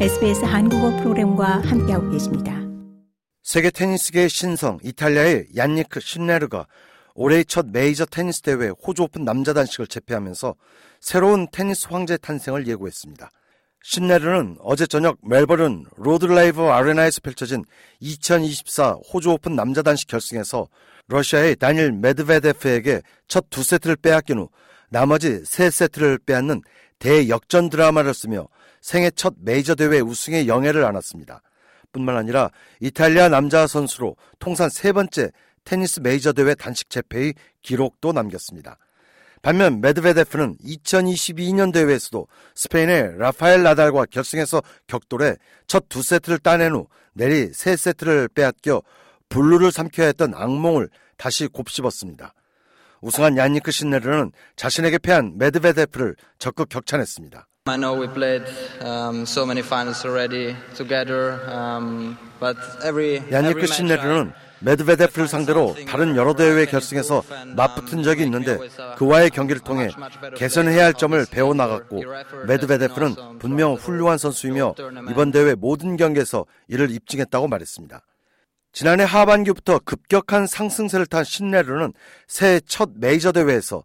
SBS 0.00 0.44
한국어 0.44 0.90
프로그램과 0.96 1.60
함께하고 1.62 2.10
계십니다. 2.10 2.52
세계 3.42 3.70
테니스계의 3.70 4.28
신성 4.28 4.78
이탈리아의 4.82 5.46
얀니크 5.56 6.00
신네르가 6.00 6.66
올해의 7.14 7.44
첫 7.44 7.66
메이저 7.66 8.04
테니스 8.04 8.42
대회 8.42 8.68
호주 8.68 9.04
오픈 9.04 9.24
남자 9.24 9.52
단식을 9.52 9.86
제패하면서 9.86 10.56
새로운 11.00 11.46
테니스 11.52 11.86
황제 11.90 12.16
탄생을 12.16 12.66
예고했습니다. 12.66 13.30
신네르는 13.82 14.56
어제 14.60 14.86
저녁 14.86 15.18
멜버른 15.22 15.84
로드 15.96 16.26
레이버 16.26 16.62
아레나에서 16.62 17.20
펼쳐진 17.22 17.64
2024 18.00 18.96
호주 19.12 19.30
오픈 19.30 19.54
남자 19.54 19.82
단식 19.82 20.08
결승에서 20.08 20.66
러시아의 21.06 21.56
다닐 21.56 21.92
메드베데프에게 21.92 23.02
첫 23.28 23.46
두 23.50 23.62
세트를 23.62 23.96
빼앗긴 23.96 24.38
후 24.38 24.48
나머지 24.90 25.42
세 25.44 25.70
세트를 25.70 26.18
빼앗는 26.26 26.62
대역전 26.98 27.70
드라마를 27.70 28.14
쓰며 28.14 28.48
생애 28.84 29.10
첫 29.10 29.32
메이저 29.38 29.74
대회 29.74 30.00
우승의 30.00 30.46
영예를 30.46 30.84
안았습니다. 30.84 31.40
뿐만 31.90 32.18
아니라 32.18 32.50
이탈리아 32.80 33.30
남자 33.30 33.66
선수로 33.66 34.14
통산 34.38 34.68
세 34.68 34.92
번째 34.92 35.30
테니스 35.64 36.00
메이저 36.00 36.34
대회 36.34 36.54
단식 36.54 36.90
제패의 36.90 37.32
기록도 37.62 38.12
남겼습니다. 38.12 38.76
반면 39.40 39.80
메드베데프는 39.80 40.58
2022년 40.58 41.72
대회에서도 41.72 42.26
스페인의 42.54 43.16
라파엘 43.16 43.62
나달과 43.62 44.04
결승에서 44.10 44.62
격돌해 44.86 45.36
첫 45.66 45.88
두 45.88 46.02
세트를 46.02 46.38
따낸 46.40 46.74
후 46.74 46.86
내리 47.14 47.54
세 47.54 47.76
세트를 47.76 48.28
빼앗겨 48.34 48.82
분루를 49.30 49.72
삼켜야 49.72 50.08
했던 50.08 50.34
악몽을 50.34 50.90
다시 51.16 51.46
곱씹었습니다. 51.46 52.34
우승한 53.00 53.38
야니크 53.38 53.70
신네르는 53.70 54.32
자신에게 54.56 54.98
패한 54.98 55.38
메드베데프를 55.38 56.16
적극 56.38 56.68
격찬했습니다. 56.68 57.48
I 57.66 57.78
know 57.78 57.94
we 57.94 58.08
played 58.08 58.44
um, 58.82 59.24
so 59.24 59.46
many 59.46 59.62
finals 59.62 60.04
already 60.04 60.54
together, 60.76 61.40
um, 61.48 62.18
but 62.38 62.58
every 62.84 63.22
야니크 63.32 63.66
신네르는 63.66 64.34
메드베데프를 64.58 65.26
상대로 65.26 65.74
다른 65.88 66.14
여러 66.14 66.34
대회 66.34 66.66
결승에서 66.66 67.22
맞붙은 67.56 68.02
적이 68.02 68.24
있는데 68.24 68.58
그와의 68.98 69.30
경기를 69.30 69.62
통해 69.62 69.88
개선해야 70.36 70.84
할 70.84 70.92
점을 70.92 71.24
배워 71.30 71.54
나갔고 71.54 72.02
메드베데프는 72.46 73.38
분명 73.38 73.76
훌륭한 73.76 74.18
선수이며 74.18 74.74
이번 75.10 75.30
대회 75.30 75.54
모든 75.54 75.96
경기에서 75.96 76.44
이를 76.68 76.90
입증했다고 76.90 77.48
말했습니다. 77.48 78.02
지난해 78.74 79.04
하반기부터 79.04 79.78
급격한 79.86 80.46
상승세를 80.46 81.06
탄 81.06 81.24
신네르는 81.24 81.94
새해 82.26 82.60
첫 82.66 82.90
메이저 82.96 83.32
대회에서 83.32 83.84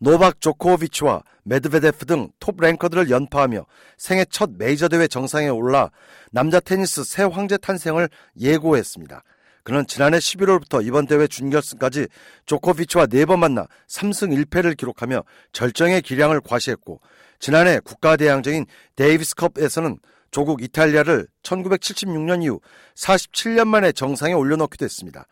노박 0.00 0.40
조코비치와 0.40 1.22
메드베데프 1.44 2.06
등 2.06 2.30
톱 2.40 2.60
랭커들을 2.60 3.10
연파하며 3.10 3.66
생애 3.98 4.24
첫 4.24 4.50
메이저 4.56 4.88
대회 4.88 5.06
정상에 5.06 5.48
올라 5.48 5.90
남자 6.30 6.58
테니스 6.58 7.04
새 7.04 7.22
황제 7.22 7.58
탄생을 7.58 8.08
예고했습니다. 8.40 9.22
그는 9.62 9.86
지난해 9.86 10.16
11월부터 10.18 10.84
이번 10.86 11.06
대회 11.06 11.26
준결승까지 11.26 12.08
조코비치와 12.46 13.06
네 13.08 13.26
번 13.26 13.40
만나 13.40 13.66
3승 13.88 14.34
1패를 14.46 14.74
기록하며 14.74 15.22
절정의 15.52 16.00
기량을 16.00 16.40
과시했고 16.40 17.00
지난해 17.38 17.78
국가대항전인 17.80 18.64
데이비스컵에서는 18.96 19.98
조국 20.30 20.62
이탈리아를 20.62 21.26
1976년 21.42 22.42
이후 22.42 22.60
47년 22.94 23.66
만에 23.68 23.92
정상에 23.92 24.32
올려놓기도 24.32 24.84
했습니다. 24.84 25.26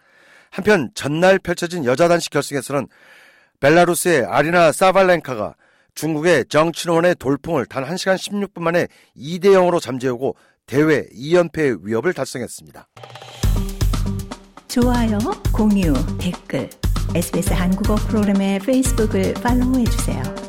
한편 0.50 0.90
전날 0.94 1.38
펼쳐진 1.38 1.84
여자 1.86 2.08
단식 2.08 2.30
결승에서는 2.30 2.86
벨라루스의 3.60 4.24
아리나 4.24 4.72
사발렌카가 4.72 5.54
중국의 5.94 6.44
정치원의 6.48 7.16
돌풍을 7.16 7.66
단 7.66 7.84
1시간 7.84 8.16
16분 8.16 8.62
만에 8.62 8.86
2대 9.16 9.46
0으로 9.46 9.80
잠재우고 9.80 10.36
대회 10.66 11.06
2연패의 11.08 11.80
위협을 11.82 12.12
달성했습니다. 12.12 12.88
좋아요, 14.68 15.18
공유, 15.52 15.92
댓글, 16.18 16.70
SBS 17.14 17.52
한국어 17.52 17.96
프로그램의 17.96 18.60
페이스북을 18.60 19.34
팔로우해주세요. 19.34 20.47